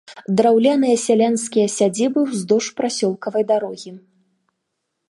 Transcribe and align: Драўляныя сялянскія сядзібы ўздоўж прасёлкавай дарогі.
Драўляныя 0.39 0.95
сялянскія 1.01 1.67
сядзібы 1.77 2.19
ўздоўж 2.33 2.65
прасёлкавай 2.81 3.43
дарогі. 3.55 3.91